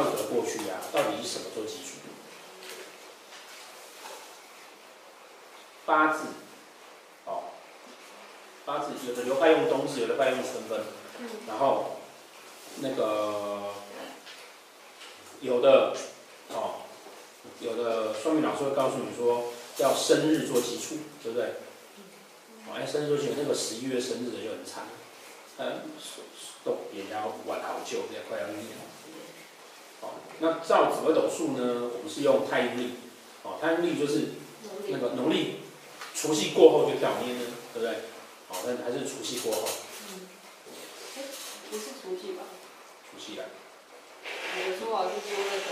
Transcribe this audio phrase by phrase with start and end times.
[0.00, 2.00] 那个挑一个过去呀、啊，到底是什么做基础？
[5.84, 6.24] 八字，
[7.26, 7.44] 哦，
[8.64, 10.80] 八字有的流派用冬至，有的派用春分，
[11.48, 11.98] 然后
[12.76, 13.74] 那个
[15.40, 15.94] 有的
[16.48, 16.86] 哦，
[17.60, 21.54] 有的算命老师会告诉你说要生日做基础，对不对？
[22.68, 24.84] 哦，哎，生日做基础，那个十一月生日的就很惨，
[25.58, 25.82] 嗯，
[26.64, 28.84] 都比人家晚好久，也快要一年了。
[30.00, 30.08] 哦，
[30.40, 32.94] 那照紫微斗数呢，我们是用太阴历，
[33.42, 34.28] 哦，太阴历就是
[34.88, 35.60] 那个农历。
[36.12, 37.96] 除夕过后就跳年呢，对不对？
[38.50, 39.68] 哦，那还是除夕过后。
[40.12, 40.28] 嗯。
[41.16, 41.22] 哎，
[41.70, 42.42] 不是除夕吧？
[43.08, 43.46] 除夕啊。
[44.58, 45.70] 有的说法就是说那个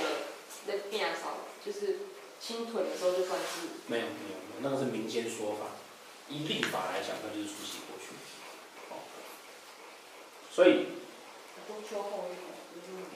[0.64, 1.98] 在变少，就是
[2.40, 3.82] 清屯的时候就算是。
[3.88, 5.74] 没有没有没有，那个是民间说法。
[6.30, 8.14] 以历法来讲，那就是除夕过去。
[8.90, 9.04] 哦。
[10.54, 10.86] 所以。
[11.66, 12.36] 中秋后一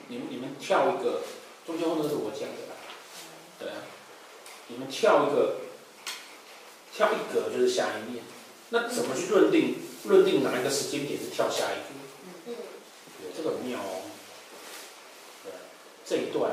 [0.07, 1.21] 你们你们跳一个，
[1.65, 2.75] 中秋后那是我讲的啦。
[3.59, 3.75] 对啊。
[4.67, 5.57] 你们跳一个。
[6.95, 8.23] 跳一格就是下一面，
[8.69, 9.77] 那怎么去认定？
[10.05, 12.53] 认定哪一个时间点是跳下一格？
[13.17, 14.03] 对，这个很妙哦。
[15.43, 15.51] 对，
[16.05, 16.51] 这一段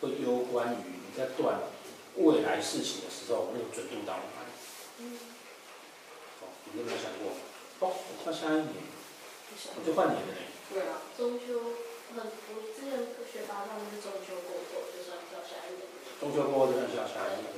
[0.00, 1.60] 会攸关于你在断
[2.16, 5.18] 未来事情的时候，那个准度到哪里？
[6.40, 7.36] 哦，你有没有想过？
[7.86, 8.72] 哦，我跳下一年，
[9.76, 10.40] 我就换年了呢。
[10.72, 11.60] 对啊，中秋
[12.14, 15.88] 很，我之前学八字是中秋过后就算跳下一年。
[16.20, 17.52] 中秋过后就算跳下一年。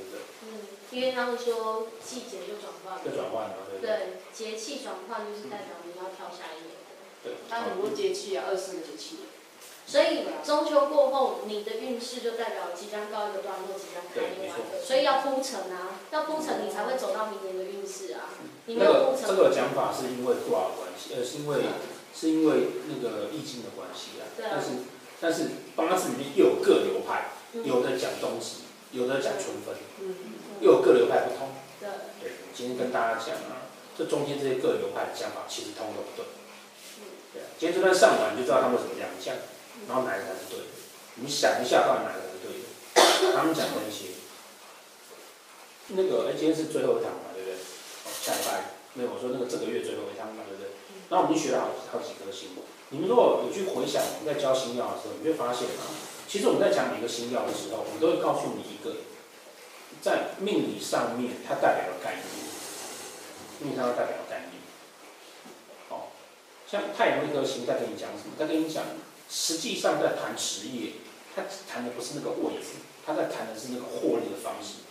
[0.90, 3.80] 因为他们说季节就转换，就转换了，对。
[3.82, 6.78] 对，节气转换就是代表你要跳下一年。
[7.24, 7.32] 对。
[7.50, 9.26] 它很多节气啊，二十四个节气。
[9.86, 14.86] 所以中秋过后，你的运势就代表即将告一个段落，即将开另外一个。
[14.86, 18.30] 所以要铺陈啊，要铺陈你才会走到明年的运势啊。
[18.66, 19.26] 你没有铺陈。
[19.26, 21.58] 这个讲法是因为卦关系，呃，是因为
[22.14, 24.24] 是因为那个易经的关系啊。
[24.38, 24.68] 但是
[25.20, 27.32] 但是八字里面又有各流派，
[27.64, 29.74] 有的讲东西，有的讲春分。
[30.00, 30.14] 嗯。
[30.60, 31.88] 又有各流派不通，对，
[32.22, 33.66] 对，今天跟大家讲啊，
[33.98, 36.22] 这中间这些各流派的讲法其实通都不对，
[37.34, 39.34] 对啊，今天这段上完就知道他们为什么这样讲，
[39.90, 40.70] 然后哪个才是对的，
[41.16, 44.14] 你想一下到底哪个才是对的，他们讲的那些，
[45.98, 47.58] 那个哎，今天是最后一堂嘛，对不对？
[47.58, 50.70] 哦，下礼拜没有，我说那个这个月最后一堂嘛，对不对？
[51.08, 52.50] 那我们就学了好好几颗星，
[52.90, 55.84] 你们如果有去回想我们在教星曜的时候，你会发现啊，
[56.28, 58.96] 其实我们在讲每个星曜的时候，我们都会告诉你一个。
[60.02, 62.24] 在命理上面，它代表的概念，
[63.60, 64.60] 命理上代表的概念，
[65.88, 66.12] 哦，
[66.70, 68.34] 像太阳那颗星在跟你讲什么？
[68.38, 68.84] 在跟你讲，
[69.30, 70.94] 实际上在谈职业，
[71.34, 74.84] 他谈的不是那个位置，他在谈的是那个获利的方式，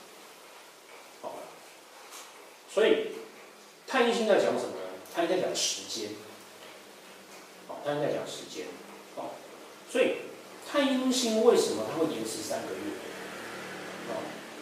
[1.22, 1.34] 好、哦，
[2.74, 3.10] 所以
[3.86, 4.73] 太阴星在讲什么？
[5.16, 6.10] 他应该讲时间，
[7.68, 8.66] 哦，他应该讲时间，
[9.16, 9.32] 哦，
[9.90, 10.16] 所以
[10.70, 12.82] 太阴星为什么它会延迟三个月？
[14.10, 14.18] 哦。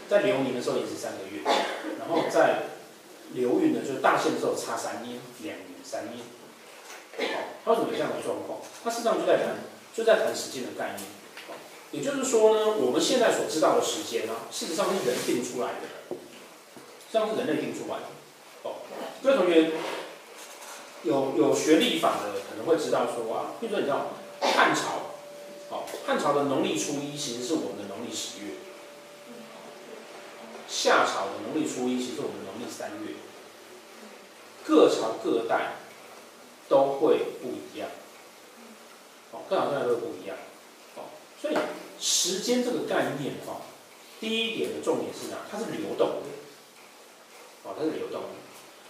[0.09, 1.39] 在流年的时候也是三个月，
[1.97, 2.63] 然后在
[3.31, 6.19] 流运的，就是大限的时候差三年、两年、三年。
[7.33, 8.59] 好，它为什么有这样的状况？
[8.83, 9.55] 它实际上就在谈，
[9.95, 11.07] 就在谈时间的概念。
[11.91, 18.07] 也就是说呢，我们现在所知道的时间呢、事实上是人定出来的，实际上是人类定出来的。
[18.63, 18.83] 哦，
[19.23, 19.71] 各位同学
[21.03, 24.09] 有有学历法的可能会知道说啊，比如说你知道
[24.39, 25.13] 汉朝，
[25.69, 28.53] 哦，汉朝的农历初一其实是我们的农历十月。
[30.67, 33.15] 夏朝的农历初一，其实我们农历三月，
[34.63, 35.73] 各朝各代
[36.69, 37.89] 都会不一样，
[39.31, 40.37] 哦，各朝各代都会不一样，
[40.95, 41.11] 哦，
[41.41, 41.57] 所以
[41.99, 43.61] 时间这个概念，哈，
[44.21, 45.39] 第一点的重点是哪？
[45.51, 46.29] 它是流动的，
[47.63, 48.40] 哦，它是流动的。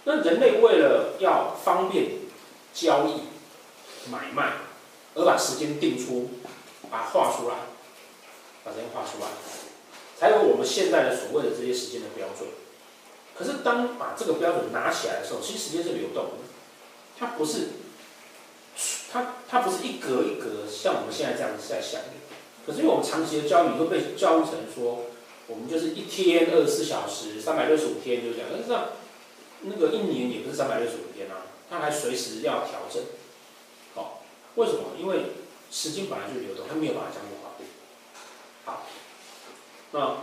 [0.04, 2.12] 那人类为了要方便
[2.74, 3.22] 交易、
[4.10, 4.54] 买卖，
[5.14, 6.30] 而把时间定出，
[6.90, 7.54] 把它画出来，
[8.64, 9.28] 把时间画出来。
[10.18, 12.48] 才有我们现在的所谓的这些时间的标准，
[13.36, 16.30] 可是当把这个标准拿起来的时候，其实时间是流动的，
[17.18, 17.68] 它不是，
[19.12, 22.00] 它它不是一格一格像我们现在这样子在想。
[22.64, 25.06] 可是因为我们长期的教育会被教育成说，
[25.48, 28.48] 我们就是一天二十四小时，三百六十五天就这样。
[28.52, 28.90] 但是这样，
[29.62, 33.02] 那个一年也不是三百六十五天啊，它还随时要调整。
[33.94, 34.22] 好，
[34.56, 34.96] 为什么？
[34.98, 35.24] 因为
[35.70, 37.66] 时间本来就流动，它没有办法这样子划定。
[38.64, 38.86] 好。
[39.92, 40.22] 那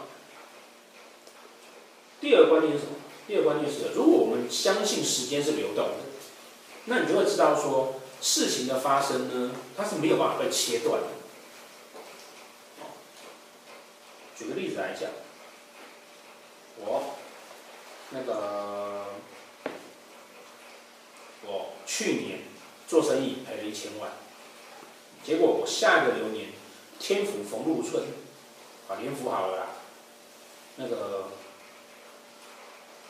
[2.19, 2.95] 第二个观念是什么？
[3.27, 5.93] 第二个观念是，如果我们相信时间是流动的，
[6.85, 11.07] 那你就会知道说，事情的发生呢，它是没有办法被切断的。
[14.35, 15.11] 举个例子来讲，
[16.77, 17.15] 我
[18.09, 19.05] 那个
[21.45, 22.39] 我去年
[22.87, 24.11] 做生意赔了一千万，
[25.21, 26.47] 结果我下一个流年
[26.97, 28.01] 天府逢禄春，
[28.87, 29.65] 啊，年福好了啦，
[30.77, 31.25] 那个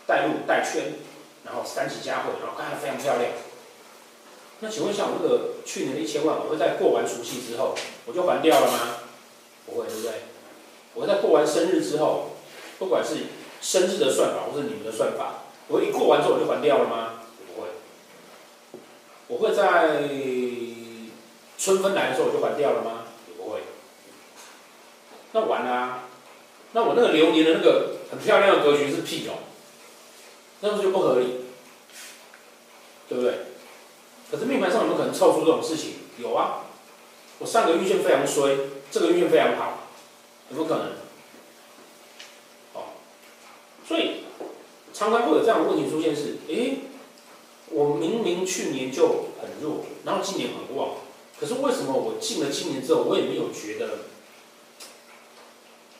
[0.07, 0.93] 带禄带圈，
[1.45, 3.31] 然后三级佳会，然后看得非常漂亮。
[4.61, 7.75] 那请问一下，我那个去年的一千万，我会在过完除夕之后
[8.07, 8.97] 我就还掉了吗？
[9.67, 10.13] 不会，对不对？
[10.95, 12.31] 我会在过完生日之后，
[12.79, 13.17] 不管是
[13.61, 17.18] 生日的算法，或是你们的算法，我一过完之后我就还掉了吗？
[19.59, 20.09] 在
[21.57, 23.03] 春分来的时候我就还掉了吗？
[23.27, 23.59] 也不会。
[25.33, 26.03] 那完了啊，
[26.71, 29.43] 那我那个流年的那个很漂亮的格局是屁哦，
[30.61, 31.45] 那不就不合理，
[33.07, 33.39] 对不对？
[34.31, 35.95] 可是命盘上有没有可能凑出这种事情？
[36.17, 36.61] 有啊，
[37.39, 38.57] 我上个运线非常衰，
[38.89, 39.79] 这个运线非常好，
[40.49, 40.85] 有没有可能？
[42.73, 42.95] 哦，
[43.87, 44.23] 所以
[44.93, 46.77] 常常会有这样的问题出现是：诶，
[47.71, 49.07] 我明明去年就
[49.41, 50.95] 很弱，然后今年很旺，
[51.39, 54.09] 可是为什么我进了今年之后，我也没有觉得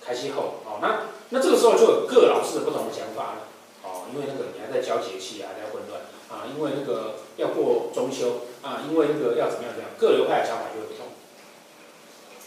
[0.01, 0.56] 开气后？
[0.66, 3.48] 哦，那那这个时候就有各老师的不同的想法了。
[3.83, 6.01] 哦，因为那个你还在交节气啊，还在混乱。
[6.30, 11.06] 啊，因为那个要过中秋啊，因为那个要怎么样怎么样，各流派的想法就会不同。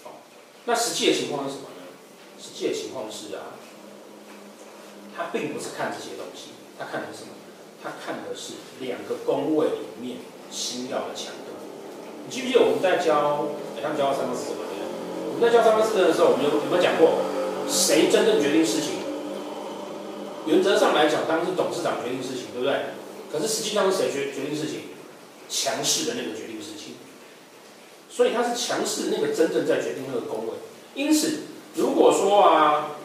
[0.05, 0.23] 哦，
[0.67, 1.83] 那实际的情况是什么呢？
[2.39, 3.59] 实际的情况是啊，
[5.17, 7.31] 他并不是看这些东西，他看的是什么？
[7.82, 10.19] 他看的是两个宫位里面
[10.50, 11.52] 星曜的强度。
[12.25, 13.14] 你记不记得我们在教，
[13.75, 14.79] 好像教三方四正对不对？
[15.29, 17.23] 我们在教三方四的时候，我们有有没有讲过，
[17.69, 19.02] 谁真正决定事情？
[20.46, 22.94] 原则上来讲，当然是董事长决定事情，对不对？
[23.32, 24.93] 可是实际上是谁决决定事情？
[25.49, 26.94] 强势的那个决定事情，
[28.08, 30.55] 所以他是强势那个真正在决定那个宫位。
[30.94, 31.40] 因此，
[31.75, 32.96] 如果说啊，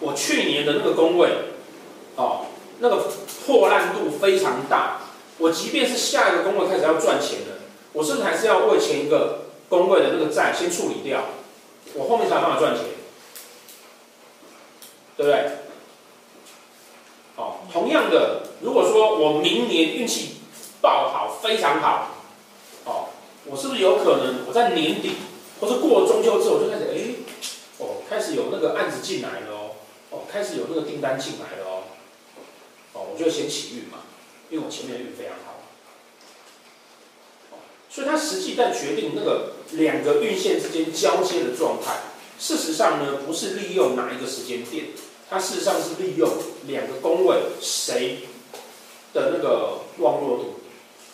[0.00, 1.28] 我去年的那个宫位，
[2.16, 2.46] 哦，
[2.80, 3.08] 那个
[3.46, 5.02] 破烂度非常大，
[5.38, 7.58] 我即便是下一个工位开始要赚钱了，
[7.92, 11.26] 我是不是还是要为前一个工位的那个债先处理掉，
[11.94, 12.84] 我后面才有办法赚钱，
[15.16, 15.50] 对不对？
[17.36, 20.36] 哦，同样的，如果说我明年运气
[20.80, 22.08] 爆好，非常好，
[22.84, 23.08] 哦，
[23.44, 25.12] 我是不是有可能我在年底
[25.60, 27.14] 或者过了中秋之后我就开始，哎，
[27.78, 29.70] 哦，开始有那个案子进来了哦，
[30.10, 31.65] 哦，开始有那个订单进来了，
[33.16, 34.00] 我就先起运嘛，
[34.50, 35.64] 因为我前面的运非常好，
[37.88, 41.96] 所以它实际在决定那个两个运线之间交接的状态，
[42.38, 44.88] 事实上呢，不是利用哪一个时间点。
[45.30, 46.30] 它事实上是利用
[46.68, 48.18] 两个宫位谁
[49.12, 50.60] 的那个旺弱度。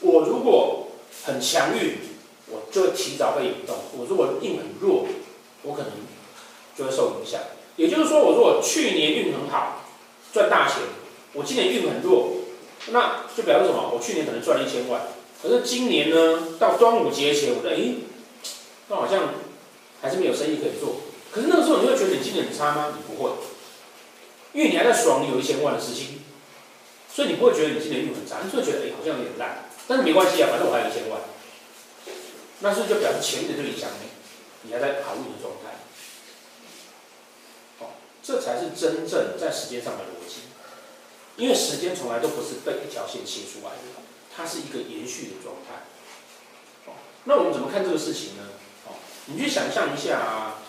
[0.01, 0.89] 我如果
[1.25, 1.99] 很强运，
[2.49, 5.07] 我就会提早被引动；我如果运很弱，
[5.63, 5.93] 我可能
[6.77, 7.41] 就会受影响。
[7.77, 9.85] 也就是说，我如果去年运很好，
[10.31, 10.83] 赚大钱，
[11.35, 12.33] 我今年运很弱，
[12.89, 13.91] 那就表示什么？
[13.95, 15.03] 我去年可能赚了一千万，
[15.43, 17.97] 可是今年呢，到端午节前，我觉得诶，
[18.89, 19.35] 那好像
[20.01, 20.97] 还是没有生意可以做。
[21.31, 22.95] 可是那个时候，你会觉得你今年很差吗？
[22.95, 23.31] 你不会。
[24.53, 26.21] 因为你还在爽，你有一千万的资金，
[27.09, 29.65] 所以你不会觉得你今年运很差，你就会觉得哎、好像有点烂。
[29.89, 31.19] 但是没关系啊，反正我还有一千万，
[32.61, 35.81] 那是就表示前面的这个影响你，你还在好运的状态。
[37.81, 40.52] 哦，这才是真正在时间上的逻辑。
[41.37, 44.03] 因为时间从来都不是被一条线切出来的，
[44.37, 45.85] 它是一个延续的状态。
[46.87, 48.43] 哦，那我们怎么看这个事情呢？
[48.87, 48.95] 哦，
[49.27, 50.61] 你去想象一下啊，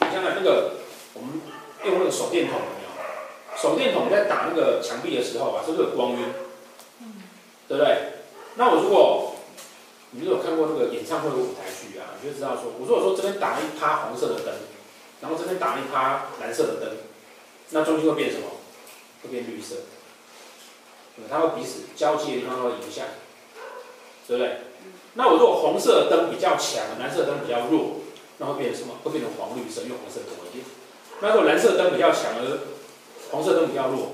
[0.00, 0.80] 你想想那个
[1.14, 1.40] 我们
[1.84, 2.86] 用那个手电筒有没有。
[3.56, 6.18] 手电筒在打那个墙壁的时候啊，是不是有光晕？
[7.00, 7.22] 嗯，
[7.68, 8.20] 对不对？
[8.56, 9.36] 那我如果
[10.10, 14.52] 你们有看过那个演唱会的舞台剧啊，你就知道说，我如果说这边打了一趴红色的灯，
[15.22, 16.96] 然后这边打了一趴蓝色的灯，
[17.70, 18.46] 那中间会变什么？
[19.22, 19.76] 会变绿色。
[21.30, 23.06] 它会彼此交接的地方会影响，
[24.28, 24.58] 对不对？
[25.14, 28.00] 那我如果红色灯比较强，蓝色灯比较弱，
[28.36, 28.98] 那会变成什么？
[29.02, 30.62] 会变成黄绿色，因为红色多一点。
[31.20, 32.58] 那如果蓝色灯比较强而
[33.30, 34.12] 红色灯比较弱，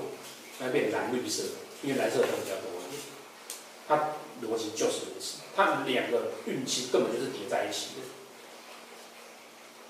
[0.59, 1.43] 那变蓝绿色，
[1.81, 3.01] 因为蓝色灯比较多一点。
[3.85, 8.01] 它逻辑就是如此，它们两个运气根本就是叠在一起的。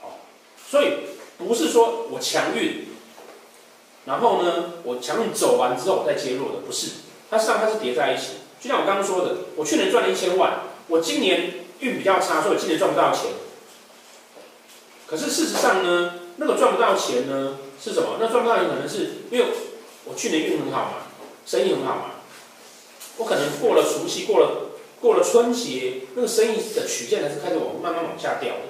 [0.01, 0.21] 好，
[0.67, 0.93] 所以
[1.37, 2.87] 不是说我强运，
[4.05, 6.91] 然后呢，我强运走完之后我再接弱的，不是，
[7.29, 8.33] 它实际上它是叠在一起。
[8.59, 13.31] 就像我刚刚说的，我去年赚了一千万，我今年运比较差，所以我今年赚不到钱。
[15.05, 17.57] 可是事实上呢，那个赚不到钱呢？
[17.81, 18.17] 是什么？
[18.19, 19.45] 那赚不到钱可能是因为
[20.05, 20.93] 我去年运很好嘛，
[21.45, 22.05] 生意很好嘛，
[23.17, 28.61] 我可能过了除夕，过了过了春节，那个生意的曲线还是开始往慢慢往下掉的。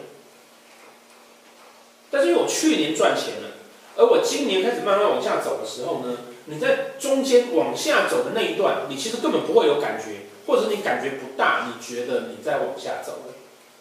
[2.10, 3.53] 但是因为我去年赚钱了，
[3.96, 13.34] 而我今年开始慢慢往下走的时候呢，你在中间往下走的那一段，你其实根本不会有感觉，或者你感觉不大，你觉得你在往下走了，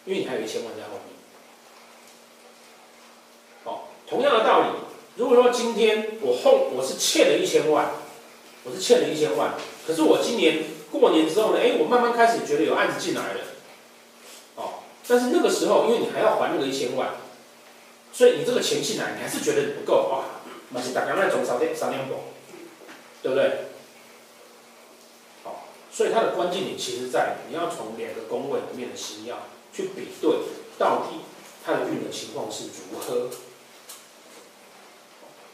[0.05, 1.13] 因为你还有一千万在后面。
[3.63, 4.67] 好，同样的道理，
[5.15, 7.91] 如果说今天我后我是欠了一千万，
[8.63, 9.55] 我是欠了一千万，
[9.87, 13.39] 可是我今年过年之后呢，哎，我慢慢开始觉得有案子进来了，
[14.55, 17.09] 哦，但是那个时候，因为你还要还那个一千万，
[18.13, 20.39] 所以你这个钱进来，你还是觉得不够啊。
[20.69, 22.25] 那是大概那种少点少点多，
[23.21, 23.65] 对不对？
[25.43, 29.37] 好，所以它的关键点其实在你要从两个宫位里面的星曜
[29.71, 30.31] 去比对，
[30.79, 31.19] 到底
[31.63, 33.29] 它的运的情况是如何，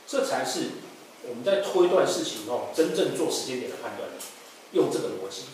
[0.08, 0.70] 这才是
[1.28, 4.10] 我们在推断事情哦，真正做时间点的判断，
[4.72, 5.48] 用这个逻辑。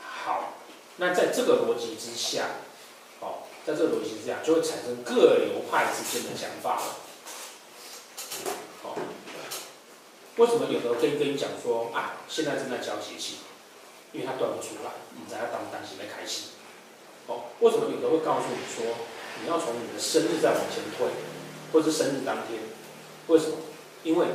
[0.00, 0.54] 好，
[0.96, 2.46] 那在这个逻辑之下，
[3.66, 6.96] 在这个逻辑之下，就会产生各流派之间的想法了。
[8.80, 8.96] 好
[10.36, 13.38] 为什么有的会跟你讲说啊，现在正在交节气，
[14.12, 16.50] 因为它断不出来，你才要当担心在开心。
[17.26, 18.94] 哦，为什么有的会告诉你说，
[19.42, 21.08] 你要从你的生日再往前推，
[21.72, 22.60] 或是生日当天？
[23.26, 23.56] 为什么？
[24.04, 24.26] 因为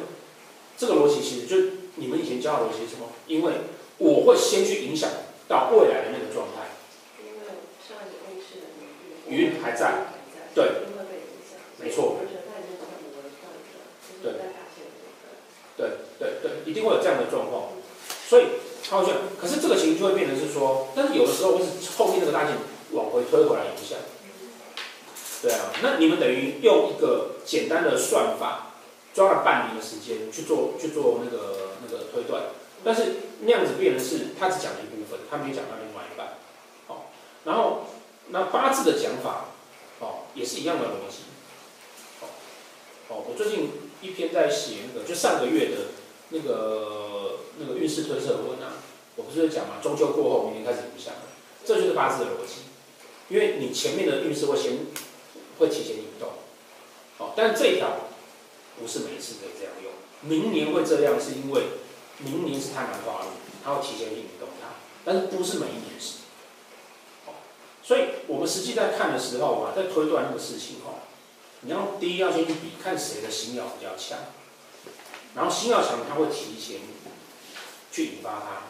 [0.77, 3.07] 这个逻辑其实就你们以前教的逻辑是什么？
[3.27, 3.53] 因为
[3.97, 5.09] 我会先去影响
[5.47, 6.60] 到未来的那个状态。
[9.31, 9.93] 云还在，
[10.53, 10.65] 对，
[11.79, 12.17] 没错。
[14.21, 14.33] 对
[15.77, 15.87] 对
[16.19, 17.69] 对，对一定会有这样的状况，
[18.27, 18.45] 所以
[18.87, 19.19] 他会这样。
[19.39, 22.53] 可是这个情绪就会变成是说，但是有的时候会是后面那个大件
[22.91, 23.95] 往回推回来一下。
[25.41, 28.73] 对啊，那你们等于用一个简单的算法，
[29.11, 32.43] 抓了半年的时间去做去做那个那个推断，
[32.83, 36.37] 但是那样子变成是他只讲了一部分，他没讲到另外一半。
[36.85, 37.09] 好，
[37.45, 37.70] 然后
[38.31, 39.45] 那八字的讲法，
[39.99, 41.23] 哦，也是一样的逻辑。
[43.07, 43.69] 哦，我最近。
[44.01, 45.77] 一篇在写那个，就上个月的
[46.29, 48.81] 那个那个运势推测文啊，
[49.15, 51.13] 我不是讲嘛，中秋过后，明年开始影响，
[51.63, 52.61] 这就是八字的逻辑，
[53.29, 54.87] 因为你前面的运势会先
[55.59, 56.29] 会提前移动，
[57.19, 58.09] 哦，但这一条
[58.79, 61.65] 不是每一次可以这样用，明年会这样，是因为
[62.17, 63.29] 明年是太阳化禄，
[63.63, 64.69] 它会提前移动它，
[65.05, 66.20] 但是不是每一年是，
[67.91, 70.93] 所以我们实际在看的时候啊，在推断那个事情哈。
[71.59, 74.17] 你要第一要先去比，看谁的星曜比较强，
[75.35, 76.79] 然后星曜强，他会提前
[77.91, 78.61] 去引发它。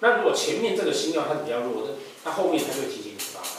[0.00, 3.50] 那如果前面这个星曜它是比较弱的，它后面它就会提前引发它。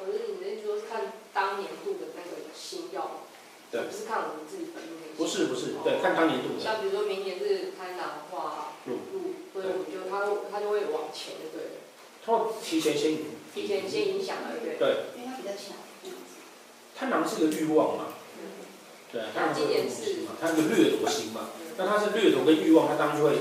[0.00, 3.26] 我是你的意思说，是看当年度的那个星曜，
[3.70, 4.82] 对，不是看我们自己本。
[5.16, 6.60] 不是不是，对，看当年度的。
[6.62, 8.98] 像比如说明年是贪狼化禄。
[9.54, 10.20] 所以我就他
[10.52, 11.78] 他就会往前，对。
[12.26, 13.18] 他会提前先
[13.54, 14.74] 提前先影响了，对。
[14.76, 15.14] 对。
[15.14, 15.78] 因为他比较强。
[16.98, 18.06] 贪狼是个欲望嘛。
[19.12, 21.50] 对，贪狼是个欲望星嘛，他是个掠夺心嘛。
[21.78, 23.36] 那他是掠夺跟欲望，他当然就会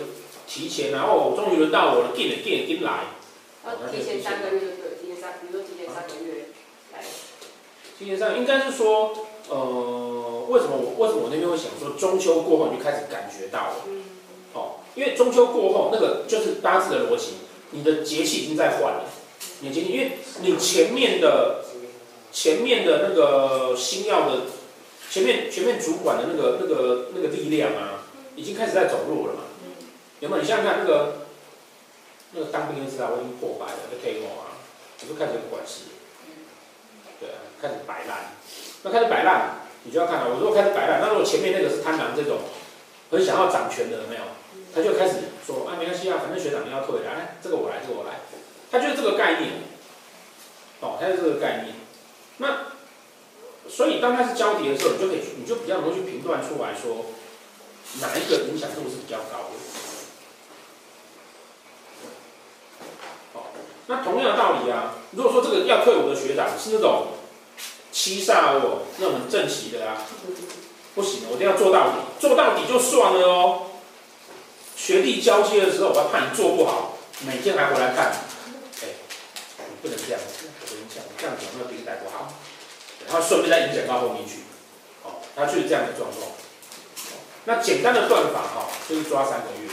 [0.45, 3.05] 提前，然后我终于轮到我了，进了进了进来。
[3.91, 6.49] 提前三个月就对，提前三，比如说提前三个月
[6.93, 7.01] 来。
[7.97, 13.75] 提前三，应该是说，呃，为什么我为什么我那边会想说中秋过后你就开始感觉到了？
[14.53, 14.81] 哦。
[14.95, 17.33] 因为中秋过后，那个就是八字的逻辑，
[17.75, 19.03] 你的节气已经在换了，
[19.59, 21.65] 你节气，因为你前面的
[22.31, 24.41] 前面的那个星曜的
[25.09, 29.41] 前面前面主管的那个那个那个力量啊，已经开始在走弱了嘛。
[30.21, 30.41] 有没有？
[30.41, 31.27] 你想想看，那个
[32.31, 34.55] 那个当兵的知道，我已经破百了，就 K O 啊，
[35.01, 35.91] 我就开始不管事，
[37.19, 38.31] 对啊，开始摆烂。
[38.83, 40.29] 那开始摆烂，你就要看了。
[40.29, 42.39] 我如果开始摆烂，那如果前面那个是贪狼这种，
[43.11, 44.21] 很想要掌权的，有没有？
[44.73, 48.21] 他就开始说啊，没关系啊，反正学长你要退了，来，这个我来，这个我来。
[48.71, 49.51] 他就是这个概念，
[50.81, 51.75] 哦，他就是这个概念。
[52.37, 52.73] 那
[53.69, 57.05] 所以当他是交叠的时候，你就可以，你就比较容易去评断出来说，
[58.01, 59.55] 哪一个影响度是比较高的。
[63.33, 63.43] 哦，
[63.87, 67.07] 那同样的道理啊，如果说这个要退伍的学长是那种
[67.91, 70.01] 欺煞哦，那种正气的啊，
[70.95, 73.67] 不行，我一定要做到底，做到底就算了哦。
[74.75, 78.11] 学弟交接的时候，我还怕你做不好，每天还回来看。
[78.83, 78.87] 哎，
[79.69, 82.33] 你不能这样子，我跟你讲，这样子有没有对待不好？
[83.07, 84.43] 然后顺便再影响到后面去。
[85.03, 86.31] 哦，他就是这样的状况。
[87.45, 89.69] 那简单的断法哈，就是抓三个月。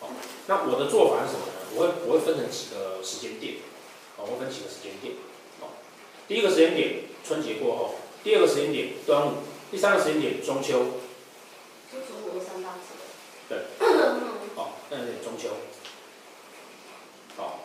[0.00, 0.08] 哦，
[0.46, 1.52] 那我的做法是什么呢？
[1.74, 3.54] 我会我会分成几个时间点。
[4.16, 5.14] 哦，我分几个时间点。
[5.60, 5.74] 哦，
[6.28, 11.00] 第一个时间点春节过后，第二个时间点端午，第三个时间点中秋。
[11.90, 12.94] 就中国三大节。
[13.48, 13.58] 对。
[14.90, 15.48] 那是中秋，
[17.36, 17.60] 好，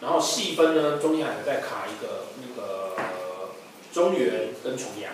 [0.00, 2.96] 然后细分呢，中间还在卡一个那个
[3.92, 5.12] 中元跟重阳。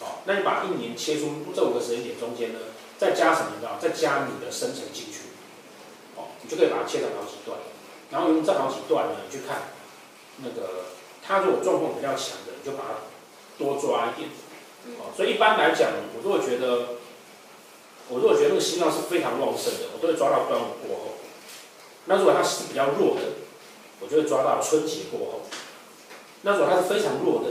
[0.00, 2.58] 哦，那你把一年切出这五个时间点中间呢，
[2.98, 3.52] 再加什么？
[3.54, 3.78] 你知道？
[3.80, 5.20] 再加你的生辰进去。
[6.16, 7.58] 哦，你就可以把它切成好几段，
[8.10, 9.68] 然后用这好几段呢，你去看
[10.38, 10.86] 那个，
[11.22, 12.94] 它如果状况比较强的，你就把它
[13.58, 14.30] 多抓一点。
[14.98, 17.00] 哦，所以一般来讲，我如果觉得，
[18.08, 21.02] 我如果觉得那个心脏是非常旺盛的，我都会抓到端午过后。
[22.06, 23.22] 那如果它是比较弱的，
[24.00, 25.40] 我就会抓到春节过后。
[26.42, 27.50] 那如果它是非常弱的，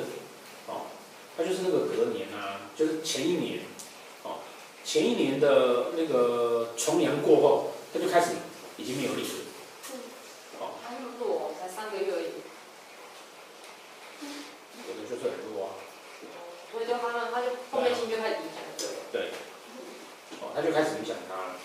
[0.67, 0.87] 哦，
[1.35, 3.59] 它就是那个隔年啊，就是前一年，
[4.23, 4.39] 哦，
[4.85, 8.31] 前一年的那个重阳过后，它就开始
[8.77, 9.35] 已经没有力了。
[10.61, 12.31] 哦，它那么弱，才三个月而已。
[14.87, 15.75] 有的就是很弱啊。
[16.71, 18.87] 所以就它那，它就后面星就开始影响对。
[19.11, 19.31] 对。
[20.39, 21.55] 哦，它就开始影响它了。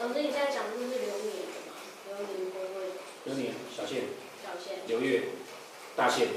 [0.00, 1.76] 嗯，那你现在讲的是流年的嘛？
[2.08, 2.96] 流年会不会？
[3.24, 4.04] 流年小限。
[4.44, 4.86] 小限。
[4.86, 5.28] 流月。
[5.96, 6.28] 大限，